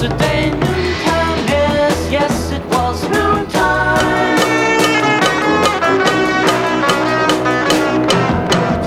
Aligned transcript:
Yesterday 0.00 0.50
noontime, 0.50 1.48
yes, 1.48 2.08
yes, 2.12 2.52
it 2.52 2.64
was 2.66 3.02
noontime. 3.10 4.38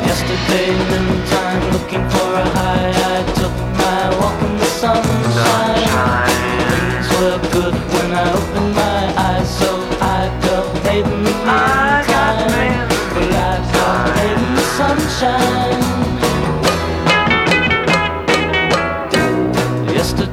Yesterday 0.08 0.72
noontime, 0.90 1.64
looking 1.74 2.10
for 2.12 2.32
a 2.40 2.46
high, 2.56 2.71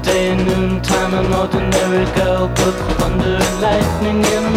Yesterday 0.08 0.42
noontime, 0.42 1.12
an 1.14 1.34
ordinary 1.34 2.06
girl 2.16 2.48
put 2.48 2.74
thunder 2.96 3.36
and 3.36 3.60
lightning 3.60 4.24
in 4.24 4.47